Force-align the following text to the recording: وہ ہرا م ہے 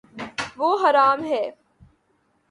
وہ 0.59 0.69
ہرا 0.81 1.07
م 1.17 1.23
ہے 1.31 1.43